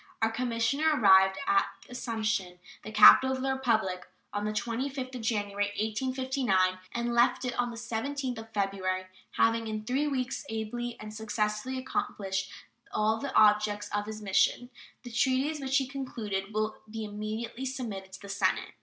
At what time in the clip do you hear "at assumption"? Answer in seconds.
1.45-2.57